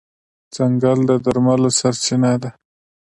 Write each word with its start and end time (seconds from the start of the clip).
ځنګل 0.55 0.99
د 1.09 1.11
درملو 1.25 1.69
سرچینه 1.79 2.31
ده. 2.41 2.49